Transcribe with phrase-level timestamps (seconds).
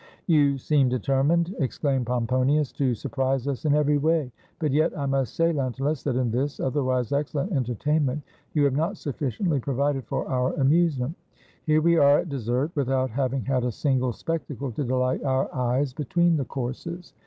[0.25, 5.35] "You seem determined," exclaimed Pomponius, "to surprise us in every way; but yet I must
[5.35, 8.23] say, Lentulus, that in this, otherwise excellent, entertainment,
[8.55, 11.13] you have not sufficiently provided for our amusement.
[11.67, 15.93] Here we are at dessert, without having had a single spectacle to delight our eyes
[15.93, 17.13] between the courses."